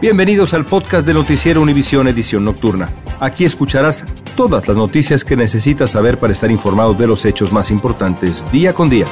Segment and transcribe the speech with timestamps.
[0.00, 2.88] Bienvenidos al podcast de Noticiero Univisión Edición Nocturna.
[3.20, 7.70] Aquí escucharás todas las noticias que necesitas saber para estar informado de los hechos más
[7.70, 9.04] importantes día con día.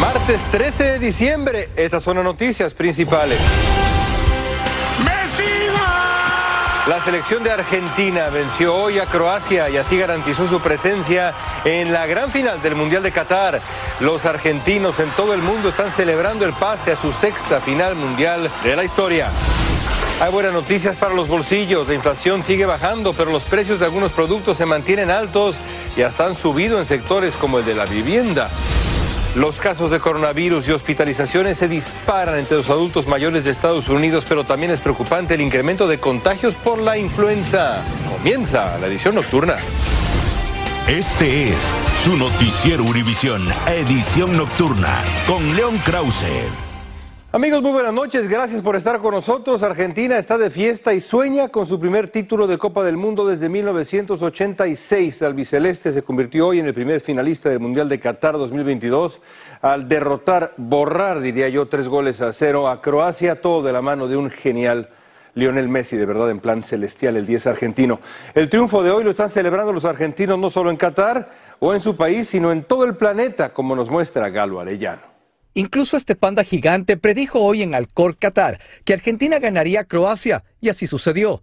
[0.00, 3.40] Martes 13 de diciembre, estas son las noticias principales.
[6.88, 11.32] La selección de Argentina venció hoy a Croacia y así garantizó su presencia
[11.64, 13.60] en la gran final del Mundial de Qatar.
[14.00, 18.50] Los argentinos en todo el mundo están celebrando el pase a su sexta final mundial
[18.64, 19.28] de la historia.
[20.20, 21.86] Hay buenas noticias para los bolsillos.
[21.86, 25.58] La inflación sigue bajando, pero los precios de algunos productos se mantienen altos
[25.96, 28.50] y hasta han subido en sectores como el de la vivienda.
[29.34, 34.26] Los casos de coronavirus y hospitalizaciones se disparan entre los adultos mayores de Estados Unidos,
[34.28, 37.82] pero también es preocupante el incremento de contagios por la influenza.
[38.14, 39.56] Comienza la edición nocturna.
[40.86, 46.71] Este es su noticiero Univisión, edición nocturna, con León Krause.
[47.34, 48.28] Amigos, muy buenas noches.
[48.28, 49.62] Gracias por estar con nosotros.
[49.62, 53.48] Argentina está de fiesta y sueña con su primer título de Copa del Mundo desde
[53.48, 55.22] 1986.
[55.22, 59.22] El albiceleste se convirtió hoy en el primer finalista del Mundial de Qatar 2022
[59.62, 64.08] al derrotar, borrar, diría yo, tres goles a cero a Croacia, todo de la mano
[64.08, 64.90] de un genial
[65.34, 67.98] Lionel Messi, de verdad en plan celestial, el 10 argentino.
[68.34, 71.80] El triunfo de hoy lo están celebrando los argentinos no solo en Qatar o en
[71.80, 75.11] su país, sino en todo el planeta, como nos muestra Galo Arellano.
[75.54, 80.70] Incluso este panda gigante predijo hoy en Alcor, Qatar, que Argentina ganaría a Croacia, y
[80.70, 81.42] así sucedió.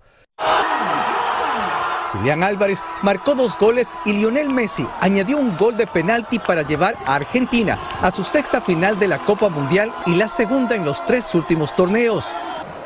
[2.11, 6.95] Julián Álvarez marcó dos goles y Lionel Messi añadió un gol de penalti para llevar
[7.05, 11.05] a Argentina a su sexta final de la Copa Mundial y la segunda en los
[11.05, 12.25] tres últimos torneos.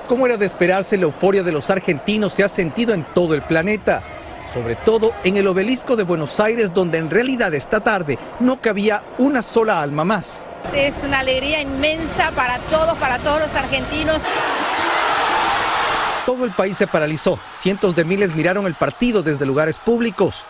[0.10, 3.44] Como era de esperarse, la euforia de los argentinos se ha sentido en todo el
[3.44, 4.04] planeta,
[4.54, 9.04] sobre todo en el obelisco de Buenos Aires, donde en realidad esta tarde no cabía
[9.18, 10.44] una sola alma más.
[10.74, 14.22] Es una alegría inmensa para todos, para todos los argentinos.
[16.25, 17.38] Todo el país se paralizó.
[17.53, 20.46] Cientos de miles miraron el partido desde lugares públicos.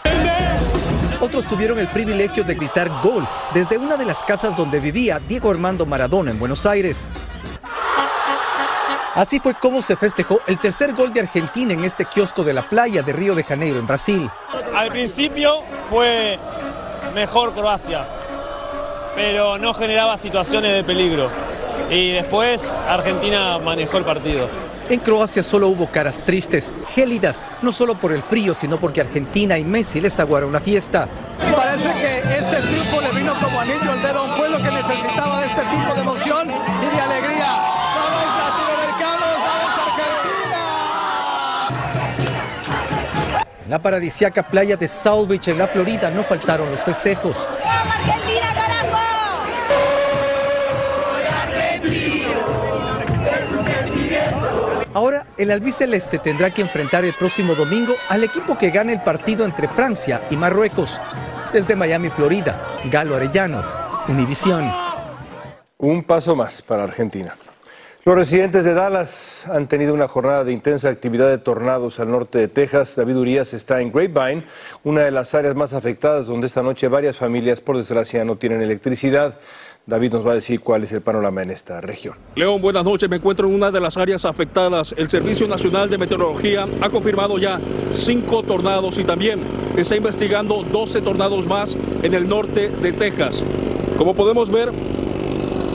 [1.19, 5.49] Otros tuvieron el privilegio de gritar gol desde una de las casas donde vivía Diego
[5.49, 7.07] Armando Maradona en Buenos Aires.
[9.15, 12.63] Así fue como se festejó el tercer gol de Argentina en este kiosco de la
[12.63, 14.29] playa de Río de Janeiro, en Brasil.
[14.73, 16.39] Al principio fue
[17.13, 18.07] mejor Croacia,
[19.15, 21.29] pero no generaba situaciones de peligro.
[21.89, 24.47] Y después Argentina manejó el partido.
[24.89, 29.57] En Croacia solo hubo caras tristes, gélidas, no solo por el frío, sino porque Argentina
[29.57, 31.07] y Messi les aguaron la fiesta.
[31.55, 35.39] Parece que este triunfo le vino como anillo al dedo a un pueblo que necesitaba
[35.39, 37.47] de este tipo de emoción y de alegría.
[37.95, 39.37] ¡Vamos latinoamericanos!
[39.39, 40.59] ¡Vamos Argentina!
[43.63, 47.37] En la paradisiaca playa de South Beach, en la Florida, no faltaron los festejos.
[47.37, 48.22] Argentina,
[55.43, 59.67] el albiceleste tendrá que enfrentar el próximo domingo al equipo que gane el partido entre
[59.67, 60.99] Francia y Marruecos.
[61.51, 63.61] Desde Miami, Florida, Galo Arellano,
[64.07, 64.63] Univisión.
[65.77, 67.35] Un paso más para Argentina.
[68.05, 72.37] Los residentes de Dallas han tenido una jornada de intensa actividad de tornados al norte
[72.37, 72.95] de Texas.
[72.97, 74.43] David Urias está en Grapevine,
[74.83, 78.61] una de las áreas más afectadas donde esta noche varias familias, por desgracia, no tienen
[78.61, 79.39] electricidad.
[79.85, 82.15] David nos va a decir cuál es el panorama en esta región.
[82.35, 83.09] León, buenas noches.
[83.09, 84.95] Me encuentro en una de las áreas afectadas.
[84.97, 87.59] El Servicio Nacional de Meteorología ha confirmado ya
[87.91, 89.41] cinco tornados y también
[89.75, 93.43] está investigando 12 tornados más en el norte de Texas.
[93.97, 94.71] Como podemos ver,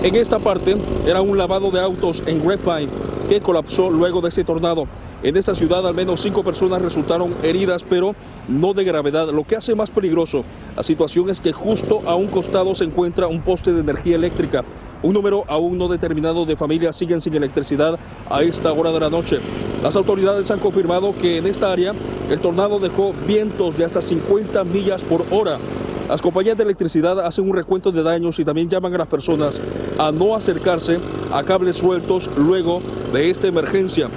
[0.02, 0.74] en esta parte
[1.06, 2.90] era un lavado de autos en Grapevine
[3.28, 4.88] que colapsó luego de ese tornado.
[5.20, 8.14] En esta ciudad al menos cinco personas resultaron heridas, pero
[8.46, 9.28] no de gravedad.
[9.32, 10.44] Lo que hace más peligroso
[10.76, 14.64] la situación es que justo a un costado se encuentra un poste de energía eléctrica.
[15.02, 17.98] Un número aún no determinado de familias siguen sin electricidad
[18.30, 19.40] a esta hora de la noche.
[19.82, 21.94] Las autoridades han confirmado que en esta área
[22.30, 25.58] el tornado dejó vientos de hasta 50 millas por hora.
[26.08, 29.60] Las compañías de electricidad hacen un recuento de daños y también llaman a las personas
[29.98, 31.00] a no acercarse
[31.32, 32.80] a cables sueltos luego
[33.12, 34.08] de esta emergencia.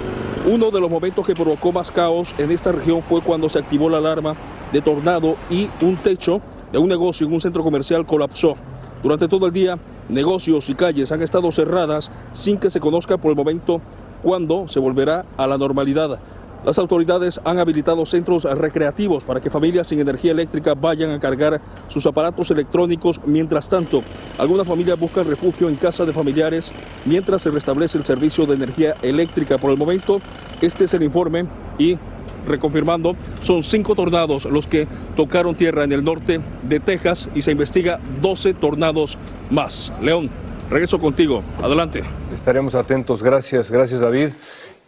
[0.44, 3.88] Uno de los momentos que provocó más caos en esta región fue cuando se activó
[3.88, 4.34] la alarma
[4.72, 6.40] de tornado y un techo
[6.72, 8.56] de un negocio en un centro comercial colapsó.
[9.04, 9.78] Durante todo el día,
[10.08, 13.80] negocios y calles han estado cerradas sin que se conozca por el momento
[14.20, 16.18] cuándo se volverá a la normalidad.
[16.64, 21.60] Las autoridades han habilitado centros recreativos para que familias sin energía eléctrica vayan a cargar
[21.88, 23.20] sus aparatos electrónicos.
[23.26, 24.02] Mientras tanto,
[24.38, 26.70] algunas familias buscan refugio en casa de familiares
[27.04, 29.58] mientras se restablece el servicio de energía eléctrica.
[29.58, 30.20] Por el momento,
[30.60, 31.46] este es el informe
[31.78, 31.98] y
[32.46, 34.86] reconfirmando, son cinco tornados los que
[35.16, 39.18] tocaron tierra en el norte de Texas y se investiga 12 tornados
[39.50, 39.92] más.
[40.00, 40.30] León,
[40.70, 41.42] regreso contigo.
[41.62, 42.02] Adelante.
[42.34, 43.22] Estaremos atentos.
[43.22, 44.30] Gracias, gracias David.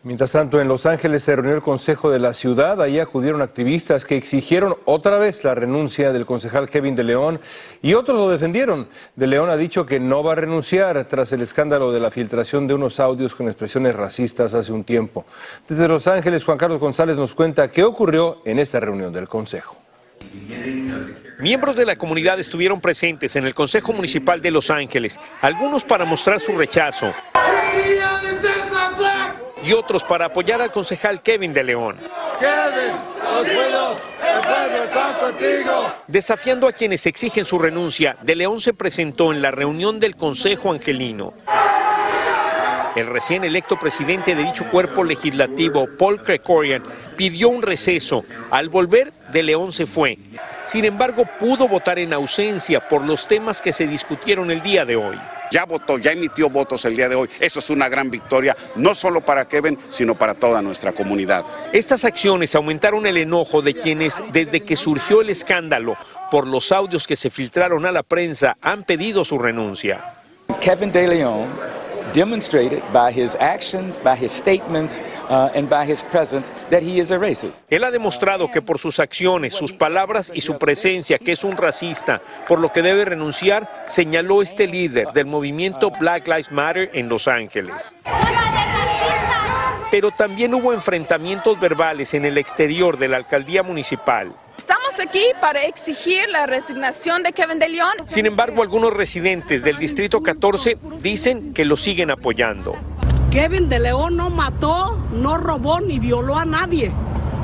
[0.04, 2.82] Mientras tanto, en Los Ángeles se reunió el Consejo de la Ciudad.
[2.82, 7.40] Ahí acudieron activistas que exigieron otra vez la renuncia del concejal Kevin de León
[7.80, 8.86] y otros lo defendieron.
[9.16, 12.66] De León ha dicho que no va a renunciar tras el escándalo de la filtración
[12.66, 15.24] de unos audios con expresiones racistas hace un tiempo.
[15.66, 19.78] Desde Los Ángeles, Juan Carlos González nos cuenta qué ocurrió en esta reunión del Consejo.
[21.38, 26.04] Miembros de la comunidad estuvieron presentes en el Consejo Municipal de Los Ángeles, algunos para
[26.04, 27.14] mostrar su rechazo
[29.64, 31.96] y otros para apoyar al concejal Kevin de León.
[32.38, 35.94] Kevin, los pueblos, el pueblo está contigo.
[36.06, 40.72] Desafiando a quienes exigen su renuncia, De León se presentó en la reunión del Consejo
[40.72, 41.34] Angelino.
[42.94, 46.84] El recién electo presidente de dicho cuerpo legislativo, Paul Krekorian,
[47.16, 48.24] pidió un receso.
[48.50, 50.18] Al volver, De León se fue.
[50.64, 54.96] Sin embargo, pudo votar en ausencia por los temas que se discutieron el día de
[54.96, 55.18] hoy
[55.50, 57.28] ya votó, ya emitió votos el día de hoy.
[57.40, 61.44] Eso es una gran victoria, no solo para Kevin, sino para toda nuestra comunidad.
[61.72, 65.96] Estas acciones aumentaron el enojo de quienes, desde que surgió el escándalo
[66.30, 70.16] por los audios que se filtraron a la prensa, han pedido su renuncia.
[70.60, 71.73] Kevin De Leon
[72.14, 77.10] demonstrated by his actions, by his statements, uh, and by his presence that he is
[77.10, 77.66] a racist.
[77.68, 81.56] Él ha demostrado que por sus acciones, sus palabras y su presencia que es un
[81.56, 87.08] racista, por lo que debe renunciar, señaló este líder del movimiento Black Lives Matter en
[87.08, 87.92] Los Ángeles.
[89.94, 94.34] Pero también hubo enfrentamientos verbales en el exterior de la alcaldía municipal.
[94.56, 97.92] Estamos aquí para exigir la resignación de Kevin de León.
[98.06, 102.74] Sin embargo, algunos residentes del Distrito 14 dicen que lo siguen apoyando.
[103.30, 106.90] Kevin de León no mató, no robó ni violó a nadie.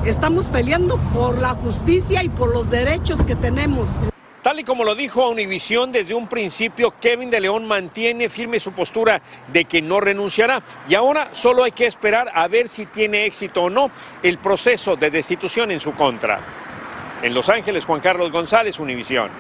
[0.05, 3.93] Estamos peleando por la justicia y por los derechos que tenemos.
[4.43, 8.59] Tal y como lo dijo a Univisión desde un principio, Kevin de León mantiene firme
[8.59, 9.21] su postura
[9.53, 10.63] de que no renunciará.
[10.89, 13.91] Y ahora solo hay que esperar a ver si tiene éxito o no
[14.23, 16.41] el proceso de destitución en su contra.
[17.23, 19.31] En Los Ángeles, Juan Carlos González, Univisión.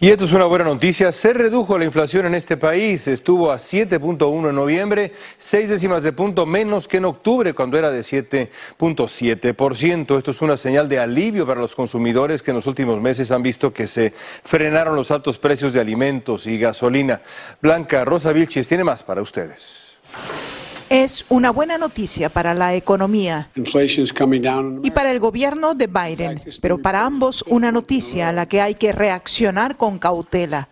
[0.00, 1.12] Y esto es una buena noticia.
[1.12, 3.06] Se redujo la inflación en este país.
[3.06, 7.92] Estuvo a 7.1 en noviembre, seis décimas de punto menos que en octubre, cuando era
[7.92, 10.18] de 7.7%.
[10.18, 13.42] Esto es una señal de alivio para los consumidores que en los últimos meses han
[13.42, 17.22] visto que se frenaron los altos precios de alimentos y gasolina.
[17.62, 19.84] Blanca Rosa Vilches tiene más para ustedes
[20.88, 23.48] es una buena noticia para la economía
[24.82, 28.74] y para el gobierno de Biden, pero para ambos una noticia a la que hay
[28.74, 30.68] que reaccionar con cautela.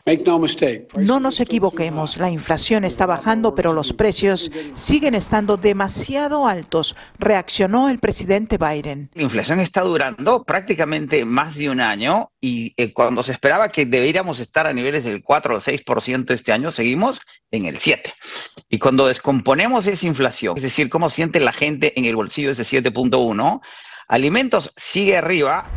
[0.97, 7.89] No nos equivoquemos, la inflación está bajando, pero los precios siguen estando demasiado altos, reaccionó
[7.89, 9.11] el presidente Biden.
[9.15, 13.87] La inflación está durando prácticamente más de un año y eh, cuando se esperaba que
[13.87, 17.21] deberíamos estar a niveles del 4 o 6% este año, seguimos
[17.53, 18.13] en el 7.
[18.69, 22.65] Y cuando descomponemos esa inflación, es decir, cómo siente la gente en el bolsillo ese
[22.65, 23.61] 7.1,
[24.09, 25.71] alimentos sigue arriba.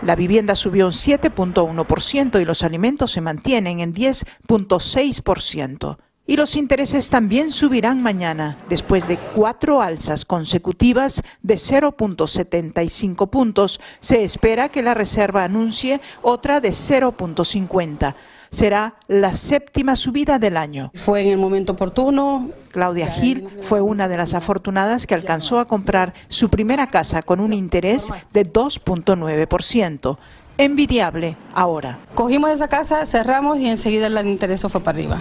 [0.00, 5.98] La vivienda subió un 7.1% y los alimentos se mantienen en 10.6%.
[6.30, 13.80] Y los intereses también subirán mañana, después de cuatro alzas consecutivas de 0.75 puntos.
[13.98, 18.14] Se espera que la Reserva anuncie otra de 0.50.
[18.48, 20.92] Será la séptima subida del año.
[20.94, 22.50] Fue en el momento oportuno.
[22.70, 27.40] Claudia Gil fue una de las afortunadas que alcanzó a comprar su primera casa con
[27.40, 30.16] un interés de 2.9%.
[30.58, 31.98] Envidiable ahora.
[32.14, 35.18] Cogimos esa casa, cerramos y enseguida el interés fue para arriba.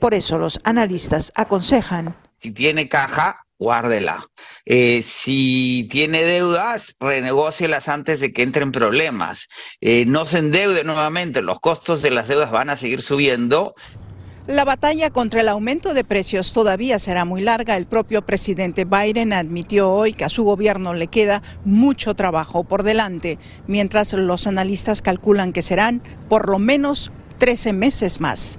[0.00, 2.16] Por eso los analistas aconsejan.
[2.36, 4.26] Si tiene caja, guárdela.
[4.64, 9.48] Eh, si tiene deudas, renegócielas antes de que entren problemas.
[9.82, 13.74] Eh, no se endeude nuevamente, los costos de las deudas van a seguir subiendo.
[14.46, 17.76] La batalla contra el aumento de precios todavía será muy larga.
[17.76, 22.82] El propio presidente Biden admitió hoy que a su gobierno le queda mucho trabajo por
[22.82, 28.58] delante, mientras los analistas calculan que serán por lo menos 13 meses más.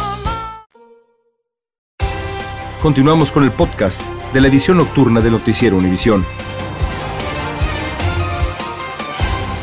[2.81, 4.01] Continuamos con el podcast
[4.33, 6.25] de la edición nocturna de Noticiero Univisión.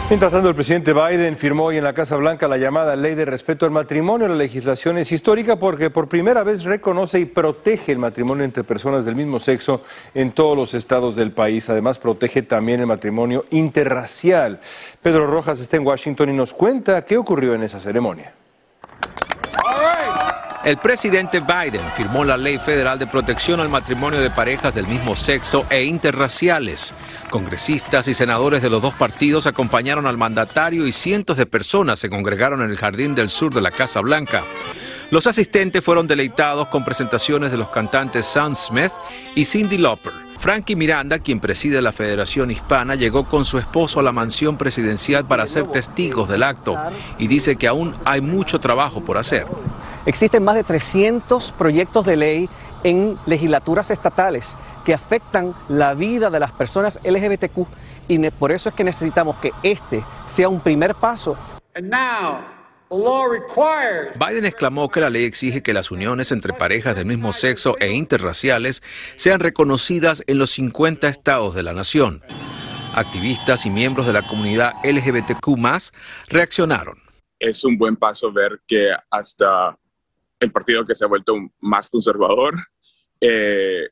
[0.09, 3.25] Mientras tanto, el presidente Biden firmó hoy en la Casa Blanca la llamada Ley de
[3.25, 4.29] Respeto al Matrimonio.
[4.29, 9.05] La legislación es histórica porque por primera vez reconoce y protege el matrimonio entre personas
[9.05, 9.83] del mismo sexo
[10.15, 11.69] en todos los estados del país.
[11.69, 14.61] Además, protege también el matrimonio interracial.
[15.03, 18.33] Pedro Rojas está en Washington y nos cuenta qué ocurrió en esa ceremonia.
[20.65, 25.15] El presidente Biden firmó la Ley Federal de Protección al Matrimonio de Parejas del mismo
[25.15, 26.93] sexo e interraciales.
[27.31, 32.11] Congresistas y senadores de los dos partidos acompañaron al mandatario y cientos de personas se
[32.11, 34.43] congregaron en el jardín del sur de la Casa Blanca.
[35.11, 38.93] Los asistentes fueron deleitados con presentaciones de los cantantes Sam Smith
[39.37, 40.13] y Cindy Lauper.
[40.41, 45.27] Frankie Miranda, quien preside la Federación Hispana, llegó con su esposo a la mansión presidencial
[45.27, 46.77] para ser testigos del acto
[47.19, 49.47] y dice que aún hay mucho trabajo por hacer.
[50.07, 52.49] Existen más de 300 proyectos de ley
[52.85, 57.67] en legislaturas estatales que afectan la vida de las personas LGBTQ
[58.09, 61.37] y por eso es que necesitamos que este sea un primer paso.
[62.91, 67.93] Biden exclamó que la ley exige que las uniones entre parejas del mismo sexo e
[67.93, 68.83] interraciales
[69.17, 72.23] sean reconocidas en los 50 estados de la nación.
[72.95, 75.59] Activistas y miembros de la comunidad LGBTQ
[76.29, 77.03] reaccionaron.
[77.39, 79.79] Es un buen paso ver que hasta
[80.41, 82.55] el partido que se ha vuelto más conservador
[83.21, 83.89] eh,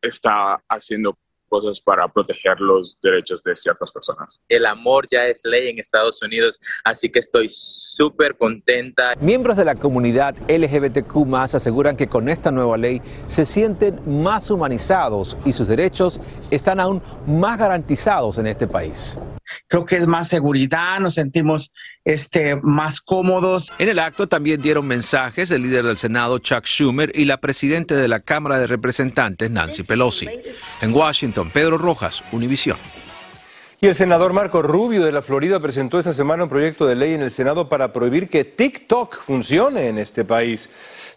[0.00, 4.40] está haciendo cosas para proteger los derechos de ciertas personas.
[4.48, 9.12] El amor ya es ley en Estados Unidos, así que estoy súper contenta.
[9.20, 15.36] Miembros de la comunidad LGBTQ aseguran que con esta nueva ley se sienten más humanizados
[15.44, 16.20] y sus derechos
[16.52, 19.18] están aún más garantizados en este país
[19.66, 21.72] creo que es más seguridad, nos sentimos
[22.04, 23.72] este, más cómodos.
[23.78, 27.94] En el acto también dieron mensajes el líder del Senado, Chuck Schumer, y la presidenta
[27.94, 30.28] de la Cámara de Representantes, Nancy Pelosi.
[30.80, 32.76] En Washington, Pedro Rojas, Univisión.
[33.82, 37.14] Y el senador Marco Rubio de la Florida presentó esta semana un proyecto de ley
[37.14, 40.68] en el Senado para prohibir que TikTok funcione en este país.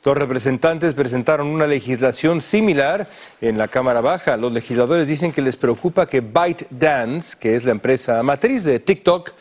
[0.06, 3.10] Los representantes presentaron una legislación similar
[3.42, 4.38] en la Cámara Baja.
[4.38, 9.32] Los legisladores dicen que les preocupa que ByteDance, que es la empresa matriz de TikTok,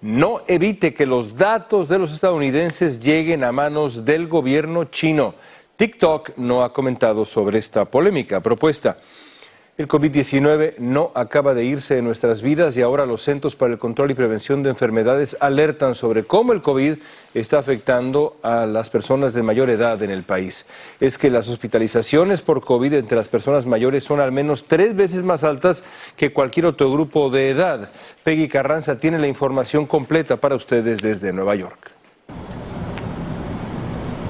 [0.00, 5.34] no evite que los datos de los estadounidenses lleguen a manos del gobierno chino.
[5.76, 8.98] TikTok no ha comentado sobre esta polémica propuesta.
[9.78, 13.78] El COVID-19 no acaba de irse de nuestras vidas y ahora los Centros para el
[13.78, 16.96] Control y Prevención de Enfermedades alertan sobre cómo el COVID
[17.32, 20.66] está afectando a las personas de mayor edad en el país.
[20.98, 25.22] Es que las hospitalizaciones por COVID entre las personas mayores son al menos tres veces
[25.22, 25.84] más altas
[26.16, 27.92] que cualquier otro grupo de edad.
[28.24, 31.97] Peggy Carranza tiene la información completa para ustedes desde Nueva York.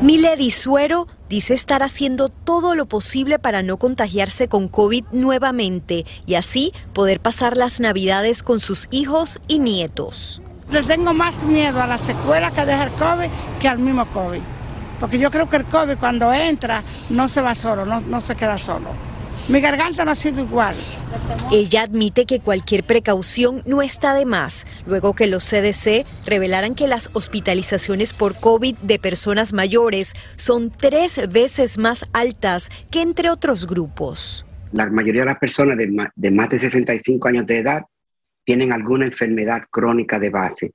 [0.01, 6.37] Milady Suero dice estar haciendo todo lo posible para no contagiarse con COVID nuevamente y
[6.37, 10.41] así poder pasar las navidades con sus hijos y nietos.
[10.71, 13.29] Le tengo más miedo a la secuela que deja el COVID
[13.61, 14.41] que al mismo COVID.
[15.01, 18.57] Porque yo creo que el COVID cuando entra no se va solo, no se queda
[18.57, 19.08] solo.
[19.49, 20.75] Mi garganta no ha sido igual.
[21.51, 26.87] Ella admite que cualquier precaución no está de más, luego que los CDC revelaran que
[26.87, 33.67] las hospitalizaciones por COVID de personas mayores son tres veces más altas que entre otros
[33.67, 34.45] grupos.
[34.73, 37.83] La mayoría de las personas de de, más de 65 años de edad
[38.45, 40.73] tienen alguna enfermedad crónica de base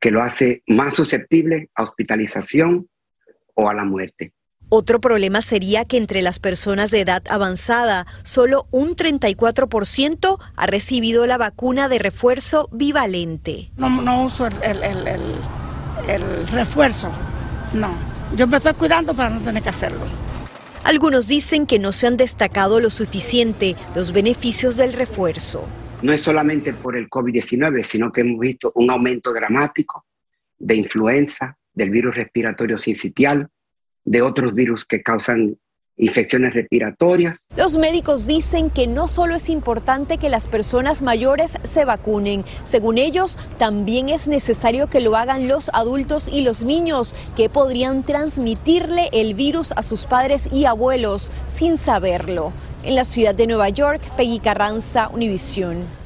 [0.00, 2.88] que lo hace más susceptible a hospitalización
[3.54, 4.32] o a la muerte.
[4.76, 11.28] Otro problema sería que entre las personas de edad avanzada, solo un 34% ha recibido
[11.28, 13.70] la vacuna de refuerzo bivalente.
[13.76, 14.82] No, uso el,
[16.08, 17.08] el refuerzo,
[17.72, 17.94] no.
[18.34, 20.00] Yo me estoy cuidando para no tener que hacerlo.
[20.82, 25.68] Algunos dicen que no se han destacado lo suficiente los beneficios del refuerzo.
[26.02, 30.04] No es solamente por el COVID-19, sino que hemos visto un aumento dramático
[30.58, 33.48] de influenza, del virus respiratorio sincitial,
[34.04, 35.56] de otros virus que causan
[35.96, 37.46] infecciones respiratorias.
[37.56, 42.98] Los médicos dicen que no solo es importante que las personas mayores se vacunen, según
[42.98, 49.08] ellos, también es necesario que lo hagan los adultos y los niños, que podrían transmitirle
[49.12, 52.52] el virus a sus padres y abuelos sin saberlo.
[52.82, 56.03] En la ciudad de Nueva York, Peggy Carranza, Univisión.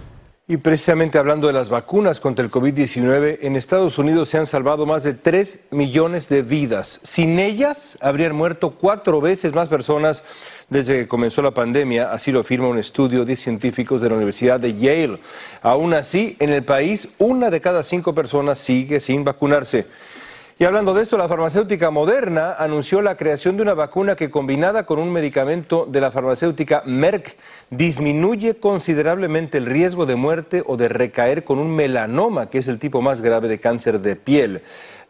[0.50, 4.86] Y precisamente hablando de las vacunas contra el COVID-19, en Estados Unidos se han salvado
[4.86, 7.00] más de 3 millones de vidas.
[7.02, 10.22] Sin ellas, habrían muerto cuatro veces más personas
[10.70, 14.58] desde que comenzó la pandemia, así lo afirma un estudio de científicos de la Universidad
[14.58, 15.20] de Yale.
[15.60, 19.84] Aún así, en el país, una de cada cinco personas sigue sin vacunarse.
[20.60, 24.86] Y hablando de esto, la farmacéutica Moderna anunció la creación de una vacuna que combinada
[24.86, 27.36] con un medicamento de la farmacéutica Merck
[27.70, 32.80] disminuye considerablemente el riesgo de muerte o de recaer con un melanoma, que es el
[32.80, 34.62] tipo más grave de cáncer de piel.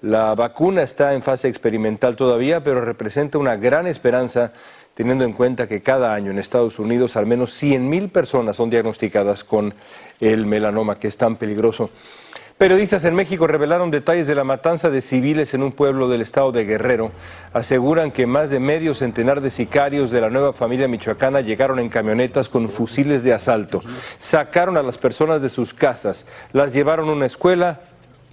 [0.02, 4.52] La vacuna está en fase experimental todavía, pero representa una gran esperanza
[4.92, 9.44] teniendo en cuenta que cada año en Estados Unidos al menos 100.000 personas son diagnosticadas
[9.44, 9.72] con
[10.20, 11.88] el melanoma, que es tan peligroso.
[12.58, 16.50] Periodistas en México revelaron detalles de la matanza de civiles en un pueblo del estado
[16.50, 17.12] de Guerrero.
[17.52, 21.88] Aseguran que más de medio centenar de sicarios de la nueva familia michoacana llegaron en
[21.88, 23.84] camionetas con fusiles de asalto.
[24.18, 27.78] Sacaron a las personas de sus casas, las llevaron a una escuela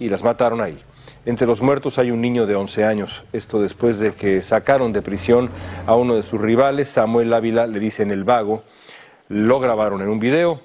[0.00, 0.82] y las mataron ahí.
[1.24, 3.22] Entre los muertos hay un niño de 11 años.
[3.32, 5.50] Esto después de que sacaron de prisión
[5.86, 8.64] a uno de sus rivales, Samuel Ávila, le dicen el vago.
[9.28, 10.60] Lo grabaron en un video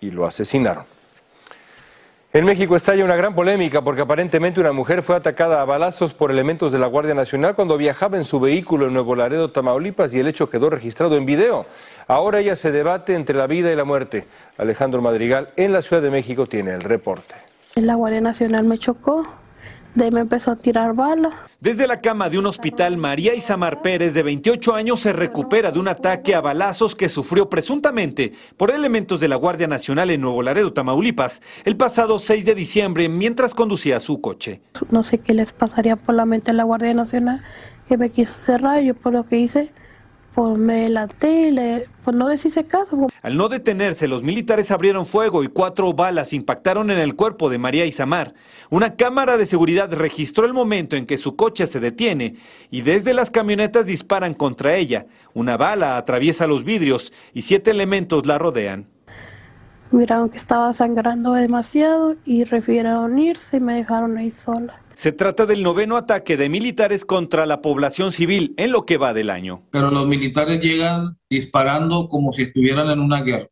[0.00, 0.99] y lo asesinaron.
[2.32, 6.30] En México estalla una gran polémica porque aparentemente una mujer fue atacada a balazos por
[6.30, 10.20] elementos de la Guardia Nacional cuando viajaba en su vehículo en Nuevo Laredo, Tamaulipas, y
[10.20, 11.66] el hecho quedó registrado en video.
[12.06, 14.28] Ahora ella se debate entre la vida y la muerte.
[14.58, 17.34] Alejandro Madrigal en la Ciudad de México tiene el reporte.
[17.74, 19.26] La Guardia Nacional me chocó,
[19.94, 21.32] de ahí me empezó a tirar balas.
[21.60, 25.78] Desde la cama de un hospital, María Isamar Pérez, de 28 años, se recupera de
[25.78, 30.42] un ataque a balazos que sufrió presuntamente por elementos de la Guardia Nacional en Nuevo
[30.42, 34.60] Laredo, Tamaulipas, el pasado 6 de diciembre mientras conducía su coche.
[34.90, 37.42] No sé qué les pasaría por la mente a la Guardia Nacional,
[37.88, 39.70] que me quiso cerrar, yo por lo que hice
[40.34, 43.08] pues me la tele, pues no les hice caso.
[43.22, 47.58] Al no detenerse, los militares abrieron fuego y cuatro balas impactaron en el cuerpo de
[47.58, 48.34] María Isamar.
[48.70, 52.36] Una cámara de seguridad registró el momento en que su coche se detiene
[52.70, 55.06] y desde las camionetas disparan contra ella.
[55.34, 58.86] Una bala atraviesa los vidrios y siete elementos la rodean.
[59.90, 64.80] Miraron que estaba sangrando demasiado y refirieron irse y me dejaron ahí sola.
[65.00, 69.14] Se trata del noveno ataque de militares contra la población civil en lo que va
[69.14, 69.62] del año.
[69.70, 73.46] Pero los militares llegan disparando como si estuvieran en una guerra,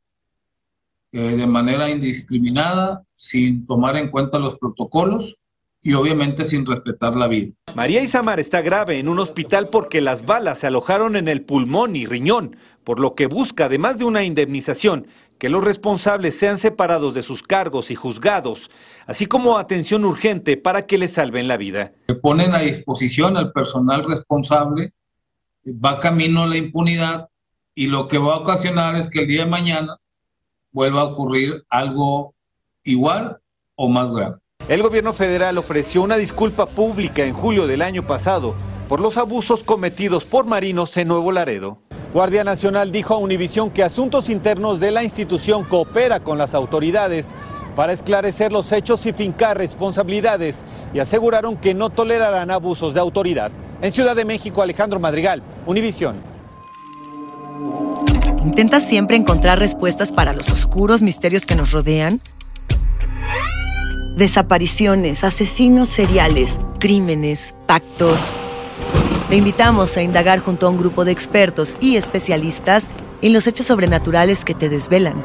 [1.10, 5.38] eh, de manera indiscriminada, sin tomar en cuenta los protocolos
[5.80, 7.54] y obviamente sin respetar la vida.
[7.74, 11.96] María Isamar está grave en un hospital porque las balas se alojaron en el pulmón
[11.96, 15.06] y riñón, por lo que busca, además de una indemnización,
[15.38, 18.70] que los responsables sean separados de sus cargos y juzgados,
[19.06, 21.92] así como atención urgente para que les salven la vida.
[22.22, 24.92] Ponen a disposición al personal responsable
[25.72, 27.28] va camino a la impunidad
[27.74, 29.98] y lo que va a ocasionar es que el día de mañana
[30.72, 32.34] vuelva a ocurrir algo
[32.84, 33.38] igual
[33.76, 34.36] o más grave.
[34.68, 38.54] El gobierno federal ofreció una disculpa pública en julio del año pasado
[38.88, 41.78] por los abusos cometidos por marinos en Nuevo Laredo.
[42.12, 47.28] Guardia Nacional dijo a Univisión que Asuntos Internos de la institución coopera con las autoridades
[47.76, 53.52] para esclarecer los hechos y fincar responsabilidades y aseguraron que no tolerarán abusos de autoridad.
[53.82, 56.16] En Ciudad de México, Alejandro Madrigal, Univisión.
[58.42, 62.22] ¿Intentas siempre encontrar respuestas para los oscuros misterios que nos rodean?
[64.16, 68.32] Desapariciones, asesinos seriales, crímenes, pactos.
[69.28, 72.84] Te invitamos a indagar junto a un grupo de expertos y especialistas
[73.20, 75.22] en los hechos sobrenaturales que te desvelan.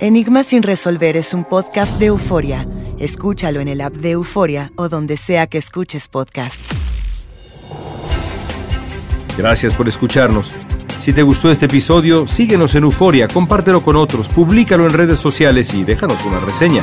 [0.00, 2.68] Enigma sin resolver es un podcast de euforia.
[2.98, 6.60] Escúchalo en el app de Euforia o donde sea que escuches podcast.
[9.38, 10.52] Gracias por escucharnos.
[11.00, 15.72] Si te gustó este episodio, síguenos en Euforia, compártelo con otros, públicalo en redes sociales
[15.74, 16.82] y déjanos una reseña.